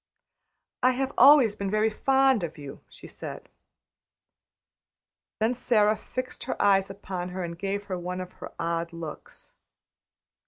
"I 0.81 0.93
have 0.93 1.13
always 1.15 1.53
been 1.53 1.69
very 1.69 1.91
fond 1.91 2.41
of 2.43 2.57
you," 2.57 2.79
she 2.89 3.05
said. 3.05 3.49
Then 5.39 5.53
Sara 5.53 5.95
fixed 5.95 6.45
her 6.45 6.59
eyes 6.59 6.89
upon 6.89 7.29
her 7.29 7.43
and 7.43 7.55
gave 7.55 7.83
her 7.83 7.99
one 7.99 8.19
of 8.19 8.31
her 8.39 8.51
odd 8.57 8.93
looks. 8.93 9.51